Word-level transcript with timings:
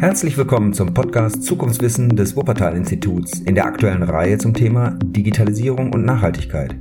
Herzlich 0.00 0.38
willkommen 0.38 0.72
zum 0.72 0.94
Podcast 0.94 1.42
Zukunftswissen 1.42 2.16
des 2.16 2.34
Wuppertal-Instituts 2.34 3.40
in 3.40 3.54
der 3.54 3.66
aktuellen 3.66 4.02
Reihe 4.02 4.38
zum 4.38 4.54
Thema 4.54 4.98
Digitalisierung 5.04 5.92
und 5.92 6.06
Nachhaltigkeit. 6.06 6.74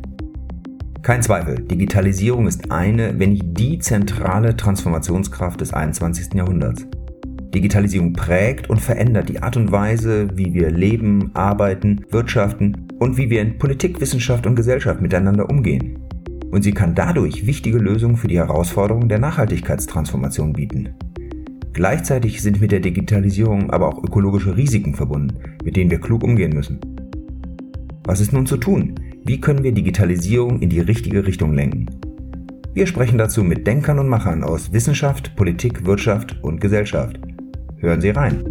Kein 1.02 1.22
Zweifel, 1.22 1.56
Digitalisierung 1.56 2.48
ist 2.48 2.72
eine, 2.72 3.20
wenn 3.20 3.32
nicht 3.34 3.44
die 3.60 3.78
zentrale 3.80 4.56
Transformationskraft 4.56 5.60
des 5.60 5.74
21. 5.74 6.34
Jahrhunderts. 6.34 6.86
Digitalisierung 7.54 8.14
prägt 8.14 8.70
und 8.70 8.80
verändert 8.80 9.28
die 9.28 9.44
Art 9.44 9.58
und 9.58 9.70
Weise, 9.70 10.30
wie 10.36 10.54
wir 10.54 10.72
leben, 10.72 11.32
arbeiten, 11.34 12.06
wirtschaften 12.12 12.88
und 13.00 13.18
wie 13.18 13.30
wir 13.30 13.42
in 13.42 13.58
Politik, 13.58 14.00
Wissenschaft 14.00 14.48
und 14.48 14.56
Gesellschaft 14.56 15.02
miteinander 15.02 15.50
umgehen. 15.50 16.00
Und 16.52 16.64
sie 16.64 16.72
kann 16.72 16.96
dadurch 16.96 17.46
wichtige 17.46 17.80
Lösungen 17.80 18.16
für 18.16 18.30
die 18.30 18.38
Herausforderungen 18.38 19.10
der 19.10 19.20
Nachhaltigkeitstransformation 19.20 20.54
bieten. 20.54 20.96
Gleichzeitig 21.80 22.42
sind 22.42 22.60
mit 22.60 22.74
der 22.74 22.82
Digitalisierung 22.82 23.72
aber 23.72 23.88
auch 23.88 24.04
ökologische 24.04 24.58
Risiken 24.58 24.96
verbunden, 24.96 25.56
mit 25.64 25.78
denen 25.78 25.90
wir 25.90 26.02
klug 26.02 26.24
umgehen 26.26 26.52
müssen. 26.52 26.78
Was 28.04 28.20
ist 28.20 28.34
nun 28.34 28.46
zu 28.46 28.58
tun? 28.58 28.96
Wie 29.24 29.40
können 29.40 29.64
wir 29.64 29.72
Digitalisierung 29.72 30.60
in 30.60 30.70
die 30.70 30.82
richtige 30.82 31.26
Richtung 31.26 31.54
lenken? 31.54 31.86
Wir 32.74 32.86
sprechen 32.86 33.18
dazu 33.18 33.46
mit 33.46 33.66
Denkern 33.66 33.98
und 33.98 34.10
Machern 34.10 34.44
aus 34.44 34.74
Wissenschaft, 34.74 35.38
Politik, 35.38 35.86
Wirtschaft 35.86 36.36
und 36.44 36.60
Gesellschaft. 36.60 37.18
Hören 37.78 38.02
Sie 38.02 38.10
rein. 38.10 38.44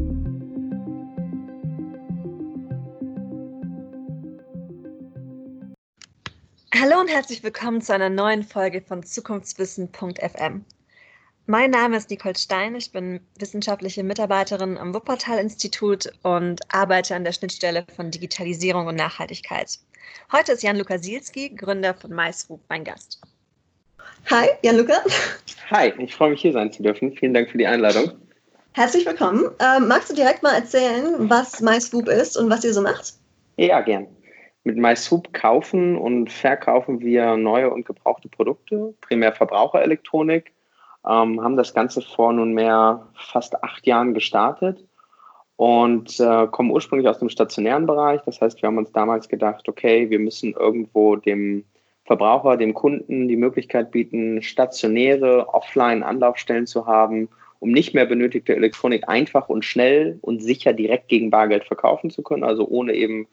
Hallo 6.75 6.99
und 6.99 7.11
herzlich 7.11 7.43
willkommen 7.43 7.83
zu 7.83 7.93
einer 7.93 8.09
neuen 8.09 8.43
Folge 8.43 8.81
von 8.81 9.03
Zukunftswissen.fm. 9.03 10.65
Mein 11.51 11.71
Name 11.71 11.97
ist 11.97 12.11
Nicole 12.11 12.37
Stein. 12.37 12.75
Ich 12.75 12.93
bin 12.93 13.21
wissenschaftliche 13.39 14.05
Mitarbeiterin 14.05 14.77
am 14.77 14.95
Wuppertal-Institut 14.95 16.13
und 16.23 16.61
arbeite 16.71 17.15
an 17.15 17.25
der 17.25 17.33
Schnittstelle 17.33 17.87
von 17.97 18.11
Digitalisierung 18.11 18.87
und 18.87 18.97
Nachhaltigkeit. 18.97 19.79
Heute 20.31 20.53
ist 20.53 20.63
Jan-Luca 20.63 20.99
Sielski, 20.99 21.49
Gründer 21.49 21.95
von 21.95 22.11
MySwoop, 22.11 22.61
mein 22.69 22.85
Gast. 22.85 23.23
Hi, 24.31 24.49
Jan-Luca. 24.63 24.99
Hi, 25.71 25.95
ich 25.97 26.15
freue 26.15 26.33
mich 26.33 26.43
hier 26.43 26.53
sein 26.53 26.71
zu 26.71 26.83
dürfen. 26.83 27.13
Vielen 27.13 27.33
Dank 27.33 27.49
für 27.49 27.57
die 27.57 27.67
Einladung. 27.67 28.13
Herzlich 28.75 29.07
willkommen. 29.07 29.47
Ähm, 29.59 29.89
magst 29.89 30.11
du 30.11 30.15
direkt 30.15 30.43
mal 30.43 30.55
erzählen, 30.55 31.31
was 31.31 31.63
MySwoop 31.63 32.09
ist 32.09 32.37
und 32.37 32.51
was 32.51 32.63
ihr 32.63 32.75
so 32.75 32.83
macht? 32.83 33.15
Ja, 33.57 33.81
gern. 33.81 34.07
Mit 34.65 34.77
MySwoop 34.77 35.33
kaufen 35.33 35.97
und 35.97 36.31
verkaufen 36.31 37.01
wir 37.01 37.39
neue 37.39 37.71
und 37.71 37.87
gebrauchte 37.87 38.29
Produkte, 38.29 38.93
primär 39.01 39.33
Verbraucherelektronik, 39.33 40.53
ähm, 41.07 41.43
haben 41.43 41.57
das 41.57 41.75
Ganze 41.75 42.03
vor 42.03 42.33
nunmehr 42.33 43.07
fast 43.15 43.63
acht 43.63 43.87
Jahren 43.87 44.15
gestartet 44.15 44.85
und 45.57 46.21
äh, 46.21 46.47
kommen 46.47 46.71
ursprünglich 46.71 47.09
aus 47.09 47.19
dem 47.19 47.29
stationären 47.29 47.87
Bereich. 47.87 48.21
Das 48.25 48.41
heißt, 48.41 48.63
wir 48.63 48.69
haben 48.69 48.79
uns 48.79 48.93
damals 48.93 49.29
gedacht, 49.29 49.69
okay, 49.69 50.09
wir 50.11 50.19
müssen 50.19 50.53
irgendwo 50.53 51.17
dem 51.17 51.65
Verbraucher, 52.05 52.57
dem 52.57 52.75
Kunden 52.75 53.29
die 53.29 53.37
Möglichkeit 53.37 53.91
bieten, 53.91 54.41
stationäre 54.41 55.53
Offline-Anlaufstellen 55.53 56.67
zu 56.67 56.87
haben, 56.87 57.29
um 57.59 57.71
nicht 57.71 57.93
mehr 57.93 58.07
benötigte 58.07 58.55
Elektronik 58.55 59.09
einfach 59.09 59.49
und 59.49 59.65
schnell 59.65 60.19
und 60.23 60.43
sicher 60.43 60.73
direkt 60.73 61.09
gegen 61.09 61.31
Bargeld 61.31 61.65
verkaufen 61.65 62.11
zu 62.11 62.23
können, 62.23 62.45
also 62.45 62.67
ohne 62.67 62.95
eben 62.95 63.27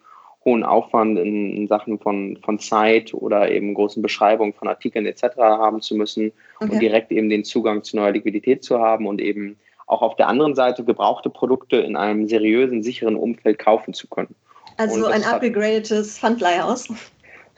hohen 0.46 0.64
Aufwand 0.64 1.18
in, 1.18 1.68
Sachen 1.68 2.00
von, 2.00 2.38
von 2.44 2.60
Zeit 2.60 3.14
oder 3.14 3.52
eben 3.52 3.74
großen 3.74 4.02
Beschreibungen 4.02 4.54
von 4.54 4.68
Artikeln 4.68 5.06
etc. 5.08 5.38
haben 5.38 5.82
zu 5.82 5.96
müssen 5.96 6.32
okay. 6.60 6.72
und 6.72 6.80
direkt 6.80 7.12
eben 7.12 7.30
den 7.30 7.44
Zugang 7.44 7.84
zu 7.84 7.98
neuer 7.98 8.12
Liquidität 8.12 8.64
zu 8.64 8.80
haben 8.80 9.08
und 9.08 9.20
eben 9.20 9.58
auch 9.88 10.02
auf 10.02 10.16
der 10.16 10.28
anderen 10.28 10.56
Seite 10.56 10.84
gebrauchte 10.84 11.30
Produkte 11.30 11.78
in 11.78 11.96
einem 11.96 12.28
seriösen, 12.28 12.84
sicheren 12.84 13.16
Umfeld 13.16 13.60
kaufen 13.60 13.94
zu 13.94 14.08
können. 14.08 14.36
Also 14.78 15.06
ein 15.06 15.24
upgradetes 15.24 16.20
Pfandleihhaus. 16.20 16.90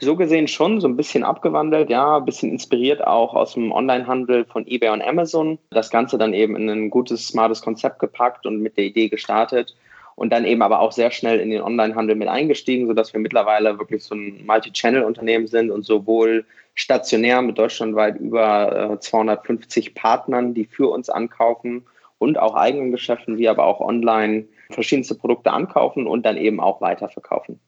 So 0.00 0.14
gesehen 0.14 0.46
schon, 0.46 0.80
so 0.80 0.86
ein 0.86 0.96
bisschen 0.96 1.24
abgewandelt, 1.24 1.90
ja, 1.90 2.18
ein 2.18 2.24
bisschen 2.24 2.52
inspiriert 2.52 3.04
auch 3.04 3.34
aus 3.34 3.54
dem 3.54 3.72
Onlinehandel 3.72 4.44
von 4.44 4.64
eBay 4.66 4.90
und 4.90 5.02
Amazon. 5.02 5.58
Das 5.70 5.90
Ganze 5.90 6.18
dann 6.18 6.34
eben 6.34 6.54
in 6.54 6.68
ein 6.68 6.90
gutes, 6.90 7.26
smartes 7.26 7.62
Konzept 7.62 7.98
gepackt 7.98 8.46
und 8.46 8.62
mit 8.62 8.76
der 8.76 8.84
Idee 8.84 9.08
gestartet 9.08 9.74
und 10.18 10.30
dann 10.30 10.44
eben 10.44 10.62
aber 10.62 10.80
auch 10.80 10.90
sehr 10.90 11.12
schnell 11.12 11.38
in 11.38 11.50
den 11.50 11.62
Onlinehandel 11.62 12.16
mit 12.16 12.26
eingestiegen, 12.26 12.88
sodass 12.88 13.12
wir 13.12 13.20
mittlerweile 13.20 13.78
wirklich 13.78 14.02
so 14.02 14.16
ein 14.16 14.44
Multi-Channel-Unternehmen 14.44 15.46
sind 15.46 15.70
und 15.70 15.86
sowohl 15.86 16.44
stationär 16.74 17.40
mit 17.40 17.56
deutschlandweit 17.56 18.18
über 18.18 18.94
äh, 18.94 19.00
250 19.00 19.94
Partnern, 19.94 20.54
die 20.54 20.64
für 20.64 20.90
uns 20.90 21.08
ankaufen 21.08 21.86
und 22.18 22.36
auch 22.36 22.56
eigenen 22.56 22.90
Geschäften, 22.90 23.38
wie 23.38 23.48
aber 23.48 23.64
auch 23.64 23.80
online 23.80 24.46
verschiedenste 24.70 25.14
Produkte 25.14 25.52
ankaufen 25.52 26.08
und 26.08 26.26
dann 26.26 26.36
eben 26.36 26.58
auch 26.58 26.80
weiterverkaufen. 26.80 27.60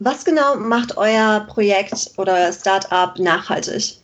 Was 0.00 0.24
genau 0.24 0.56
macht 0.56 0.98
euer 0.98 1.46
Projekt 1.48 2.10
oder 2.18 2.52
Startup 2.52 3.18
nachhaltig? 3.18 4.03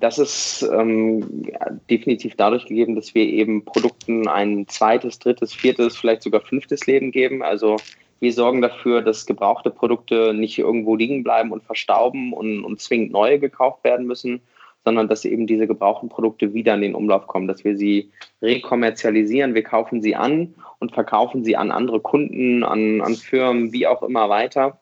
Das 0.00 0.18
ist 0.18 0.62
ähm, 0.72 1.46
definitiv 1.90 2.34
dadurch 2.34 2.64
gegeben, 2.64 2.96
dass 2.96 3.14
wir 3.14 3.24
eben 3.24 3.66
Produkten 3.66 4.26
ein 4.28 4.66
zweites, 4.66 5.18
drittes, 5.18 5.52
viertes, 5.52 5.96
vielleicht 5.96 6.22
sogar 6.22 6.40
fünftes 6.40 6.86
Leben 6.86 7.12
geben. 7.12 7.42
Also 7.42 7.76
wir 8.18 8.32
sorgen 8.32 8.62
dafür, 8.62 9.02
dass 9.02 9.26
gebrauchte 9.26 9.70
Produkte 9.70 10.32
nicht 10.32 10.58
irgendwo 10.58 10.96
liegen 10.96 11.22
bleiben 11.22 11.52
und 11.52 11.62
verstauben 11.62 12.32
und, 12.32 12.64
und 12.64 12.80
zwingend 12.80 13.12
neue 13.12 13.38
gekauft 13.38 13.84
werden 13.84 14.06
müssen, 14.06 14.40
sondern 14.86 15.06
dass 15.06 15.26
eben 15.26 15.46
diese 15.46 15.66
gebrauchten 15.66 16.08
Produkte 16.08 16.54
wieder 16.54 16.74
in 16.74 16.80
den 16.80 16.94
Umlauf 16.94 17.26
kommen, 17.26 17.46
dass 17.46 17.64
wir 17.64 17.76
sie 17.76 18.10
rekommerzialisieren. 18.40 19.54
Wir 19.54 19.64
kaufen 19.64 20.00
sie 20.00 20.16
an 20.16 20.54
und 20.78 20.92
verkaufen 20.92 21.44
sie 21.44 21.56
an 21.56 21.70
andere 21.70 22.00
Kunden, 22.00 22.64
an, 22.64 23.02
an 23.02 23.16
Firmen, 23.16 23.72
wie 23.72 23.86
auch 23.86 24.02
immer 24.02 24.30
weiter 24.30 24.79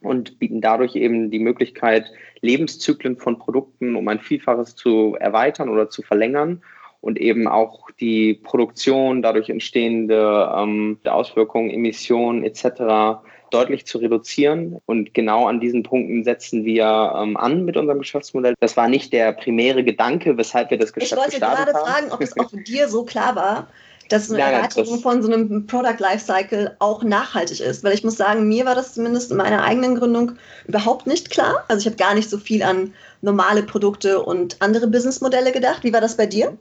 und 0.00 0.38
bieten 0.38 0.60
dadurch 0.60 0.96
eben 0.96 1.30
die 1.30 1.38
Möglichkeit, 1.38 2.10
Lebenszyklen 2.40 3.16
von 3.16 3.38
Produkten 3.38 3.96
um 3.96 4.06
ein 4.08 4.20
Vielfaches 4.20 4.74
zu 4.74 5.16
erweitern 5.18 5.68
oder 5.68 5.90
zu 5.90 6.02
verlängern 6.02 6.62
und 7.00 7.18
eben 7.18 7.46
auch 7.46 7.90
die 8.00 8.34
Produktion, 8.34 9.22
dadurch 9.22 9.48
entstehende 9.48 10.52
ähm, 10.56 10.98
Auswirkungen, 11.04 11.70
Emissionen 11.70 12.42
etc. 12.42 13.20
deutlich 13.50 13.86
zu 13.86 13.98
reduzieren. 13.98 14.78
Und 14.86 15.14
genau 15.14 15.46
an 15.46 15.60
diesen 15.60 15.82
Punkten 15.82 16.24
setzen 16.24 16.64
wir 16.64 17.14
ähm, 17.16 17.36
an 17.36 17.64
mit 17.64 17.76
unserem 17.76 18.00
Geschäftsmodell. 18.00 18.54
Das 18.60 18.76
war 18.76 18.88
nicht 18.88 19.12
der 19.12 19.32
primäre 19.32 19.84
Gedanke, 19.84 20.36
weshalb 20.36 20.70
wir 20.70 20.78
das 20.78 20.92
Geschäft 20.92 21.22
gestartet 21.24 21.42
haben. 21.42 21.52
Ich 21.52 21.58
wollte 21.58 21.72
gerade 21.72 21.92
fragen, 21.92 22.12
ob 22.12 22.20
es 22.20 22.36
auch 22.38 22.50
dir 22.66 22.88
so 22.88 23.04
klar 23.04 23.36
war, 23.36 23.68
dass 24.08 24.30
eine 24.30 24.42
Erweiterung 24.42 25.00
von 25.00 25.22
so 25.22 25.32
einem 25.32 25.66
Product 25.66 25.98
Lifecycle 25.98 26.76
auch 26.78 27.02
nachhaltig 27.02 27.60
ist. 27.60 27.84
Weil 27.84 27.94
ich 27.94 28.04
muss 28.04 28.16
sagen, 28.16 28.48
mir 28.48 28.64
war 28.64 28.74
das 28.74 28.94
zumindest 28.94 29.30
in 29.30 29.36
meiner 29.36 29.64
eigenen 29.64 29.96
Gründung 29.96 30.32
überhaupt 30.66 31.06
nicht 31.06 31.30
klar. 31.30 31.64
Also 31.68 31.80
ich 31.80 31.86
habe 31.86 31.96
gar 31.96 32.14
nicht 32.14 32.30
so 32.30 32.38
viel 32.38 32.62
an 32.62 32.92
normale 33.22 33.62
Produkte 33.62 34.22
und 34.22 34.56
andere 34.60 34.86
Businessmodelle 34.86 35.52
gedacht. 35.52 35.84
Wie 35.84 35.92
war 35.92 36.00
das 36.00 36.16
bei 36.16 36.26
dir? 36.26 36.56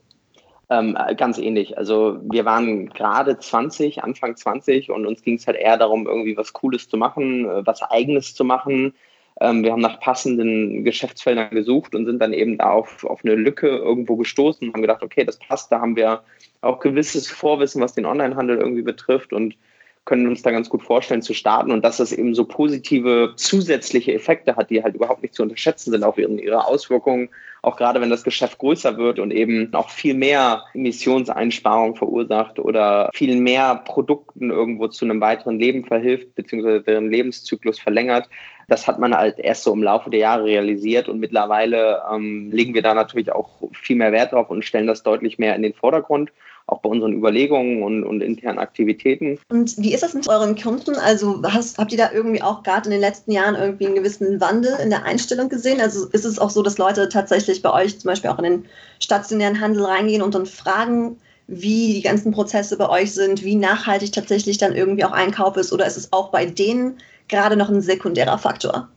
Ähm, 0.69 0.97
ganz 1.17 1.37
ähnlich. 1.37 1.77
Also 1.77 2.17
wir 2.23 2.45
waren 2.45 2.89
gerade 2.89 3.37
20, 3.37 4.03
Anfang 4.03 4.35
20 4.35 4.89
und 4.89 5.05
uns 5.05 5.21
ging 5.21 5.35
es 5.35 5.45
halt 5.45 5.57
eher 5.57 5.77
darum, 5.77 6.07
irgendwie 6.07 6.35
was 6.35 6.53
Cooles 6.53 6.89
zu 6.89 6.97
machen, 6.97 7.45
äh, 7.45 7.65
was 7.65 7.83
Eigenes 7.83 8.33
zu 8.33 8.43
machen. 8.43 8.93
Ähm, 9.41 9.63
wir 9.63 9.71
haben 9.71 9.81
nach 9.81 9.99
passenden 9.99 10.83
Geschäftsfeldern 10.83 11.49
gesucht 11.49 11.93
und 11.93 12.05
sind 12.05 12.21
dann 12.21 12.33
eben 12.33 12.57
da 12.57 12.71
auf, 12.71 13.03
auf 13.03 13.23
eine 13.23 13.35
Lücke 13.35 13.67
irgendwo 13.67 14.15
gestoßen 14.15 14.67
und 14.67 14.73
haben 14.73 14.81
gedacht, 14.81 15.03
okay, 15.03 15.25
das 15.25 15.37
passt, 15.39 15.71
da 15.71 15.81
haben 15.81 15.95
wir 15.95 16.23
auch 16.61 16.79
gewisses 16.79 17.27
Vorwissen, 17.29 17.81
was 17.81 17.93
den 17.93 18.05
Onlinehandel 18.05 18.57
irgendwie 18.57 18.81
betrifft 18.81 19.33
und 19.33 19.55
können 20.05 20.27
uns 20.27 20.43
da 20.43 20.51
ganz 20.51 20.69
gut 20.69 20.83
vorstellen 20.83 21.23
zu 21.23 21.33
starten 21.33 21.71
und 21.71 21.83
dass 21.83 21.97
das 21.97 22.13
eben 22.13 22.35
so 22.35 22.45
positive 22.45 23.33
zusätzliche 23.35 24.13
Effekte 24.13 24.55
hat, 24.55 24.69
die 24.69 24.83
halt 24.83 24.95
überhaupt 24.95 25.23
nicht 25.23 25.33
zu 25.33 25.41
unterschätzen 25.41 25.91
sind, 25.91 26.03
auch 26.03 26.17
in 26.17 26.37
ihrer 26.37 26.67
Auswirkungen, 26.67 27.29
auch 27.63 27.75
gerade 27.75 27.99
wenn 27.99 28.11
das 28.11 28.23
Geschäft 28.23 28.59
größer 28.59 28.97
wird 28.97 29.17
und 29.17 29.31
eben 29.31 29.73
auch 29.73 29.89
viel 29.89 30.13
mehr 30.13 30.63
Emissionseinsparungen 30.75 31.95
verursacht 31.95 32.59
oder 32.59 33.09
viel 33.13 33.35
mehr 33.41 33.81
Produkten 33.85 34.51
irgendwo 34.51 34.87
zu 34.87 35.05
einem 35.05 35.19
weiteren 35.19 35.59
Leben 35.59 35.83
verhilft, 35.83 36.35
beziehungsweise 36.35 36.81
deren 36.81 37.09
Lebenszyklus 37.09 37.79
verlängert. 37.79 38.29
Das 38.67 38.87
hat 38.87 38.99
man 38.99 39.15
halt 39.15 39.39
erst 39.39 39.63
so 39.63 39.73
im 39.73 39.81
Laufe 39.81 40.11
der 40.11 40.19
Jahre 40.19 40.45
realisiert 40.45 41.09
und 41.09 41.19
mittlerweile 41.19 42.03
ähm, 42.13 42.51
legen 42.51 42.75
wir 42.75 42.83
da 42.83 42.93
natürlich 42.93 43.31
auch 43.31 43.49
viel 43.73 43.95
mehr 43.95 44.11
Wert 44.11 44.33
drauf 44.33 44.51
und 44.51 44.63
stellen 44.63 44.87
das 44.87 45.01
deutlich 45.01 45.39
mehr 45.39 45.55
in 45.55 45.63
den 45.63 45.73
Vordergrund 45.73 46.31
auch 46.67 46.81
bei 46.81 46.89
unseren 46.89 47.13
Überlegungen 47.13 47.83
und, 47.83 48.03
und 48.03 48.21
internen 48.21 48.59
Aktivitäten. 48.59 49.39
Und 49.49 49.77
wie 49.77 49.93
ist 49.93 50.03
das 50.03 50.13
mit 50.13 50.27
euren 50.27 50.55
Kunden? 50.55 50.95
Also 50.95 51.41
hast, 51.43 51.77
habt 51.77 51.91
ihr 51.91 51.97
da 51.97 52.11
irgendwie 52.11 52.41
auch 52.41 52.63
gerade 52.63 52.85
in 52.85 52.91
den 52.91 53.01
letzten 53.01 53.31
Jahren 53.31 53.55
irgendwie 53.55 53.85
einen 53.85 53.95
gewissen 53.95 54.41
Wandel 54.41 54.75
in 54.81 54.89
der 54.89 55.03
Einstellung 55.03 55.49
gesehen? 55.49 55.79
Also 55.79 56.07
ist 56.09 56.25
es 56.25 56.39
auch 56.39 56.49
so, 56.49 56.63
dass 56.63 56.77
Leute 56.77 57.07
tatsächlich 57.09 57.61
bei 57.61 57.71
euch 57.71 57.99
zum 57.99 58.09
Beispiel 58.09 58.31
auch 58.31 58.39
in 58.39 58.45
den 58.45 58.65
stationären 58.99 59.61
Handel 59.61 59.85
reingehen 59.85 60.21
und 60.21 60.33
dann 60.33 60.45
fragen, 60.45 61.17
wie 61.47 61.93
die 61.93 62.01
ganzen 62.01 62.31
Prozesse 62.31 62.77
bei 62.77 62.89
euch 62.89 63.13
sind, 63.13 63.43
wie 63.43 63.55
nachhaltig 63.55 64.11
tatsächlich 64.11 64.57
dann 64.57 64.73
irgendwie 64.73 65.05
auch 65.05 65.11
Einkauf 65.11 65.57
ist 65.57 65.71
oder 65.71 65.85
ist 65.85 65.97
es 65.97 66.11
auch 66.11 66.29
bei 66.29 66.45
denen 66.45 66.97
gerade 67.27 67.55
noch 67.55 67.69
ein 67.69 67.81
sekundärer 67.81 68.39
Faktor? 68.39 68.87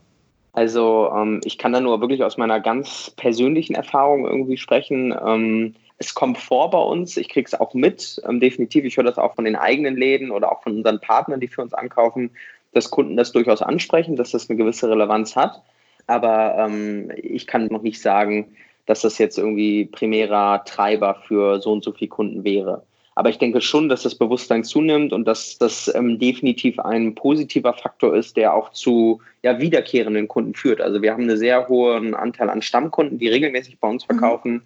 Also 0.55 1.11
ähm, 1.15 1.41
ich 1.45 1.59
kann 1.59 1.73
da 1.73 1.81
nur 1.81 2.01
wirklich 2.01 2.25
aus 2.25 2.39
meiner 2.39 2.61
ganz 2.61 3.13
persönlichen 3.17 3.75
Erfahrung 3.75 4.27
irgendwie 4.27 4.57
sprechen. 4.57 5.15
Ähm, 5.25 5.75
Es 5.99 6.15
kommt 6.15 6.39
vor 6.39 6.71
bei 6.71 6.81
uns, 6.81 7.17
ich 7.17 7.29
kriege 7.29 7.47
es 7.47 7.59
auch 7.59 7.75
mit, 7.75 8.21
ähm, 8.29 8.41
definitiv. 8.41 8.85
Ich 8.85 8.97
höre 8.97 9.05
das 9.05 9.19
auch 9.19 9.35
von 9.35 9.45
den 9.45 9.57
eigenen 9.57 9.97
Läden 9.97 10.31
oder 10.31 10.53
auch 10.53 10.63
von 10.63 10.77
unseren 10.77 11.01
Partnern, 11.01 11.41
die 11.41 11.49
für 11.49 11.63
uns 11.63 11.75
ankaufen, 11.75 12.31
dass 12.73 12.91
Kunden 12.91 13.17
das 13.17 13.33
durchaus 13.33 13.63
ansprechen, 13.63 14.17
dass 14.17 14.31
das 14.31 14.49
eine 14.49 14.57
gewisse 14.57 14.89
Relevanz 14.89 15.35
hat. 15.35 15.63
Aber 16.07 16.57
ähm, 16.59 17.11
ich 17.17 17.47
kann 17.47 17.67
noch 17.67 17.83
nicht 17.83 18.01
sagen, 18.01 18.57
dass 18.87 19.03
das 19.03 19.19
jetzt 19.19 19.39
irgendwie 19.39 19.85
primärer 19.85 20.65
Treiber 20.65 21.23
für 21.27 21.61
so 21.61 21.73
und 21.73 21.85
so 21.85 21.93
viele 21.93 22.09
Kunden 22.09 22.45
wäre. 22.45 22.83
Aber 23.19 23.31
ich 23.31 23.39
denke 23.39 23.61
schon, 23.61 23.89
dass 23.89 24.05
das 24.05 24.15
Bewusstsein 24.15 24.63
zunimmt 24.63 25.13
und 25.13 25.25
dass 25.25 25.59
das 25.59 25.93
ähm, 25.93 26.21
definitiv 26.21 26.79
ein 26.79 27.17
positiver 27.17 27.75
Faktor 27.75 28.15
ist, 28.15 28.37
der 28.37 28.55
auch 28.55 28.71
zu 28.71 29.21
ja, 29.43 29.59
wiederkehrenden 29.61 30.29
Kunden 30.29 30.55
führt. 30.55 30.81
Also 30.81 31.03
wir 31.03 31.13
haben 31.13 31.25
einen 31.25 31.37
sehr 31.37 31.67
hohen 31.69 32.15
Anteil 32.15 32.49
an 32.49 32.63
Stammkunden, 32.63 33.19
die 33.19 33.27
regelmäßig 33.27 33.81
bei 33.81 33.89
uns 33.89 34.05
mhm. 34.05 34.13
verkaufen. 34.13 34.53
Mhm. 34.53 34.63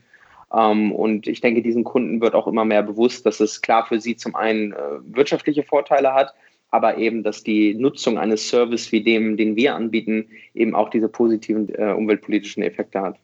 Ähm, 0.55 0.93
und 0.93 1.27
ich 1.27 1.41
denke, 1.41 1.63
diesen 1.63 1.85
Kunden 1.85 2.21
wird 2.21 2.35
auch 2.35 2.47
immer 2.47 2.65
mehr 2.65 2.83
bewusst, 2.83 3.25
dass 3.27 3.41
es 3.41 3.61
klar 3.61 3.87
für 3.87 4.01
sie 4.01 4.17
zum 4.17 4.35
einen 4.35 4.73
äh, 4.73 4.77
wirtschaftliche 5.05 5.63
Vorteile 5.63 6.15
hat, 6.15 6.35
aber 6.71 6.99
eben, 6.99 7.23
dass 7.23 7.43
die 7.43 7.75
Nutzung 7.75 8.19
eines 8.19 8.49
Service 8.49 8.93
wie 8.93 9.03
dem, 9.03 9.37
den 9.37 9.57
wir 9.57 9.75
anbieten, 9.75 10.29
eben 10.55 10.75
auch 10.75 10.91
diese 10.91 11.09
positiven 11.09 11.69
äh, 11.75 11.93
umweltpolitischen 11.93 12.63
Effekte 12.63 13.01
hat. 13.01 13.19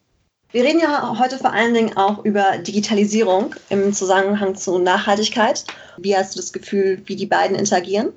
Wir 0.50 0.64
reden 0.64 0.80
ja 0.80 1.18
heute 1.18 1.36
vor 1.36 1.52
allen 1.52 1.74
Dingen 1.74 1.96
auch 1.96 2.24
über 2.24 2.56
Digitalisierung 2.58 3.54
im 3.68 3.92
Zusammenhang 3.92 4.54
zu 4.54 4.78
Nachhaltigkeit. 4.78 5.64
Wie 5.98 6.16
hast 6.16 6.34
du 6.34 6.40
das 6.40 6.54
Gefühl, 6.54 7.02
wie 7.04 7.16
die 7.16 7.26
beiden 7.26 7.54
interagieren? 7.54 8.12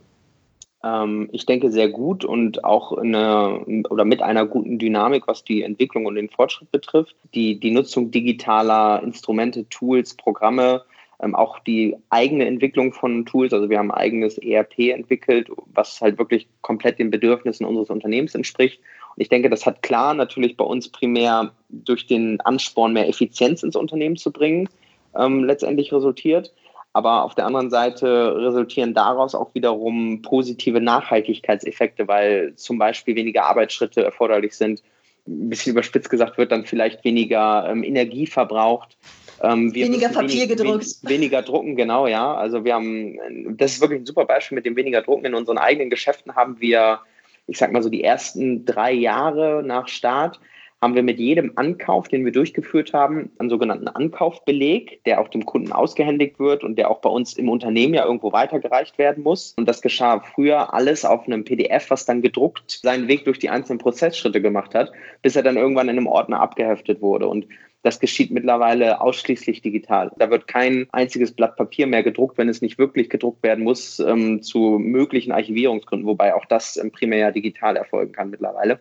Ähm, 0.83 1.29
ich 1.31 1.45
denke 1.45 1.71
sehr 1.71 1.89
gut 1.89 2.25
und 2.25 2.63
auch 2.63 2.97
eine, 2.97 3.63
oder 3.89 4.05
mit 4.05 4.21
einer 4.21 4.45
guten 4.45 4.79
Dynamik, 4.79 5.27
was 5.27 5.43
die 5.43 5.63
Entwicklung 5.63 6.05
und 6.05 6.15
den 6.15 6.29
Fortschritt 6.29 6.71
betrifft. 6.71 7.15
Die, 7.33 7.59
die 7.59 7.71
Nutzung 7.71 8.11
digitaler 8.11 9.01
Instrumente, 9.03 9.67
Tools, 9.69 10.15
Programme, 10.15 10.83
ähm, 11.21 11.35
auch 11.35 11.59
die 11.59 11.95
eigene 12.09 12.45
Entwicklung 12.45 12.93
von 12.93 13.25
Tools. 13.25 13.53
Also 13.53 13.69
wir 13.69 13.79
haben 13.79 13.91
ein 13.91 13.97
eigenes 13.97 14.37
ERP 14.37 14.89
entwickelt, 14.89 15.49
was 15.73 16.01
halt 16.01 16.17
wirklich 16.17 16.47
komplett 16.61 16.99
den 16.99 17.11
Bedürfnissen 17.11 17.65
unseres 17.65 17.89
Unternehmens 17.89 18.35
entspricht 18.35 18.79
ich 19.17 19.29
denke, 19.29 19.49
das 19.49 19.65
hat 19.65 19.81
klar 19.81 20.13
natürlich 20.13 20.57
bei 20.57 20.65
uns 20.65 20.89
primär 20.89 21.51
durch 21.69 22.07
den 22.07 22.39
Ansporn, 22.41 22.93
mehr 22.93 23.07
Effizienz 23.07 23.63
ins 23.63 23.75
Unternehmen 23.75 24.17
zu 24.17 24.31
bringen, 24.31 24.69
ähm, 25.15 25.43
letztendlich 25.43 25.91
resultiert. 25.93 26.53
Aber 26.93 27.23
auf 27.23 27.35
der 27.35 27.45
anderen 27.45 27.69
Seite 27.69 28.35
resultieren 28.35 28.93
daraus 28.93 29.33
auch 29.33 29.53
wiederum 29.55 30.21
positive 30.21 30.81
Nachhaltigkeitseffekte, 30.81 32.07
weil 32.07 32.53
zum 32.55 32.77
Beispiel 32.77 33.15
weniger 33.15 33.45
Arbeitsschritte 33.45 34.03
erforderlich 34.03 34.53
sind. 34.53 34.83
Ein 35.25 35.49
bisschen 35.49 35.71
überspitzt 35.71 36.09
gesagt 36.09 36.37
wird 36.37 36.51
dann 36.51 36.65
vielleicht 36.65 37.03
weniger 37.05 37.69
ähm, 37.69 37.83
Energie 37.83 38.27
verbraucht. 38.27 38.97
Ähm, 39.41 39.73
weniger 39.73 40.09
Papier 40.09 40.49
wenig, 40.49 40.57
gedruckt. 40.57 40.85
weniger 41.03 41.41
drucken, 41.41 41.75
genau, 41.75 42.07
ja. 42.07 42.35
Also 42.35 42.65
wir 42.65 42.73
haben, 42.73 43.17
das 43.57 43.73
ist 43.73 43.81
wirklich 43.81 44.01
ein 44.01 44.05
super 44.05 44.25
Beispiel 44.25 44.55
mit 44.55 44.65
dem 44.65 44.75
weniger 44.75 45.01
drucken. 45.01 45.25
In 45.25 45.35
unseren 45.35 45.57
eigenen 45.57 45.89
Geschäften 45.89 46.35
haben 46.35 46.59
wir 46.59 46.99
ich 47.47 47.57
sag 47.57 47.71
mal 47.71 47.83
so 47.83 47.89
die 47.89 48.03
ersten 48.03 48.65
drei 48.65 48.91
Jahre 48.93 49.61
nach 49.65 49.87
Start, 49.87 50.39
haben 50.81 50.95
wir 50.95 51.03
mit 51.03 51.19
jedem 51.19 51.51
Ankauf, 51.55 52.07
den 52.07 52.25
wir 52.25 52.31
durchgeführt 52.31 52.91
haben, 52.91 53.31
einen 53.37 53.49
sogenannten 53.49 53.87
Ankaufbeleg, 53.87 55.03
der 55.05 55.21
auch 55.21 55.27
dem 55.27 55.45
Kunden 55.45 55.71
ausgehändigt 55.71 56.39
wird 56.39 56.63
und 56.63 56.75
der 56.77 56.89
auch 56.89 57.01
bei 57.01 57.09
uns 57.09 57.33
im 57.33 57.49
Unternehmen 57.49 57.93
ja 57.93 58.05
irgendwo 58.05 58.31
weitergereicht 58.31 58.97
werden 58.97 59.23
muss. 59.23 59.53
Und 59.57 59.67
das 59.67 59.83
geschah 59.83 60.21
früher 60.21 60.73
alles 60.73 61.05
auf 61.05 61.27
einem 61.27 61.45
PDF, 61.45 61.91
was 61.91 62.05
dann 62.05 62.23
gedruckt 62.23 62.79
seinen 62.81 63.07
Weg 63.07 63.25
durch 63.25 63.37
die 63.37 63.49
einzelnen 63.49 63.77
Prozessschritte 63.77 64.41
gemacht 64.41 64.73
hat, 64.73 64.91
bis 65.21 65.35
er 65.35 65.43
dann 65.43 65.55
irgendwann 65.55 65.87
in 65.87 65.97
einem 65.97 66.07
Ordner 66.07 66.39
abgeheftet 66.39 67.01
wurde. 67.01 67.27
Und 67.27 67.45
das 67.83 67.99
geschieht 67.99 68.31
mittlerweile 68.31 69.01
ausschließlich 69.01 69.61
digital. 69.61 70.11
Da 70.17 70.29
wird 70.29 70.47
kein 70.47 70.87
einziges 70.91 71.31
Blatt 71.31 71.57
Papier 71.57 71.87
mehr 71.87 72.03
gedruckt, 72.03 72.37
wenn 72.37 72.49
es 72.49 72.61
nicht 72.61 72.77
wirklich 72.77 73.09
gedruckt 73.09 73.43
werden 73.43 73.63
muss, 73.63 73.99
ähm, 73.99 74.41
zu 74.41 74.77
möglichen 74.79 75.31
Archivierungsgründen, 75.31 76.07
wobei 76.07 76.33
auch 76.35 76.45
das 76.45 76.79
primär 76.93 77.19
ja 77.19 77.31
digital 77.31 77.75
erfolgen 77.75 78.11
kann 78.11 78.29
mittlerweile. 78.29 78.79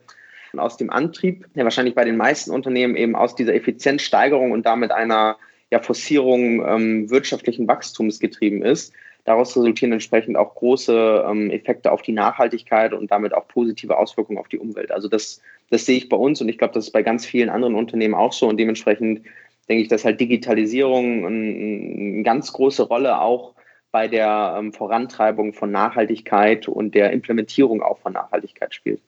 Aus 0.58 0.76
dem 0.76 0.91
Antrieb, 0.91 1.47
der 1.55 1.64
wahrscheinlich 1.64 1.94
bei 1.94 2.05
den 2.05 2.17
meisten 2.17 2.50
Unternehmen 2.50 2.97
eben 2.97 3.14
aus 3.14 3.35
dieser 3.35 3.55
Effizienzsteigerung 3.55 4.50
und 4.52 4.67
damit 4.67 4.91
einer 4.91 5.37
ja, 5.70 5.81
Forcierung 5.81 6.64
ähm, 6.67 7.11
wirtschaftlichen 7.11 7.69
Wachstums 7.69 8.19
getrieben 8.19 8.62
ist, 8.62 8.93
Daraus 9.25 9.56
resultieren 9.56 9.93
entsprechend 9.93 10.37
auch 10.37 10.55
große 10.55 11.25
ähm, 11.29 11.50
Effekte 11.50 11.93
auf 11.93 12.02
die 12.02 12.12
Nachhaltigkeit 12.12 12.93
und 12.93 13.11
damit 13.11 13.35
auch 13.35 13.47
positive 13.49 13.99
Auswirkungen 13.99 14.38
auf 14.38 14.49
die 14.49 14.58
Umwelt. 14.58 14.91
Also 14.91 15.08
das, 15.08 15.43
das 15.69 15.85
sehe 15.85 15.99
ich 15.99 16.08
bei 16.08 16.17
uns 16.17 16.41
und 16.41 16.49
ich 16.49 16.58
glaube, 16.58 16.75
das 16.75 16.87
ist 16.87 16.93
bei 16.93 17.02
ganz 17.02 17.26
vielen 17.26 17.50
anderen 17.50 17.75
Unternehmen 17.75 18.14
auch 18.14 18.32
so 18.32 18.49
und 18.49 18.56
dementsprechend 18.56 19.26
denke 19.69 19.82
ich, 19.82 19.88
dass 19.88 20.05
halt 20.05 20.20
Digitalisierung 20.20 21.26
eine 21.26 22.23
ganz 22.23 22.52
große 22.52 22.82
Rolle 22.82 23.20
auch 23.20 23.55
bei 23.93 24.08
der 24.08 24.56
ähm, 24.58 24.73
Vorantreibung 24.73 25.52
von 25.52 25.70
Nachhaltigkeit 25.70 26.67
und 26.67 26.94
der 26.94 27.12
Implementierung 27.12 27.82
auch 27.82 27.99
von 27.99 28.14
Nachhaltigkeit 28.14 28.75
spielt. 28.75 29.00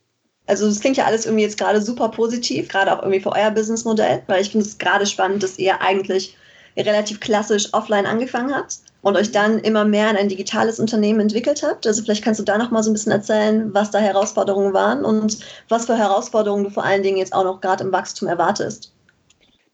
Also 0.46 0.66
das 0.66 0.80
klingt 0.80 0.96
ja 0.96 1.04
alles 1.04 1.24
irgendwie 1.24 1.44
jetzt 1.44 1.58
gerade 1.58 1.80
super 1.80 2.08
positiv, 2.08 2.68
gerade 2.68 2.92
auch 2.92 3.02
irgendwie 3.02 3.20
für 3.20 3.32
euer 3.32 3.50
Businessmodell, 3.50 4.22
weil 4.26 4.42
ich 4.42 4.50
finde 4.50 4.66
es 4.66 4.78
gerade 4.78 5.06
spannend, 5.06 5.42
dass 5.42 5.58
ihr 5.58 5.80
eigentlich 5.80 6.36
relativ 6.76 7.20
klassisch 7.20 7.72
offline 7.72 8.06
angefangen 8.06 8.54
habt 8.54 8.78
und 9.02 9.16
euch 9.16 9.30
dann 9.30 9.58
immer 9.58 9.84
mehr 9.84 10.10
in 10.10 10.16
ein 10.16 10.28
digitales 10.28 10.80
Unternehmen 10.80 11.20
entwickelt 11.20 11.62
habt. 11.62 11.86
Also 11.86 12.02
vielleicht 12.02 12.24
kannst 12.24 12.40
du 12.40 12.44
da 12.44 12.56
noch 12.56 12.70
mal 12.70 12.82
so 12.82 12.90
ein 12.90 12.94
bisschen 12.94 13.12
erzählen, 13.12 13.72
was 13.74 13.90
da 13.90 13.98
Herausforderungen 13.98 14.72
waren 14.72 15.04
und 15.04 15.38
was 15.68 15.86
für 15.86 15.98
Herausforderungen 15.98 16.64
du 16.64 16.70
vor 16.70 16.84
allen 16.84 17.02
Dingen 17.02 17.18
jetzt 17.18 17.34
auch 17.34 17.44
noch 17.44 17.60
gerade 17.60 17.84
im 17.84 17.92
Wachstum 17.92 18.28
erwartest. 18.28 18.94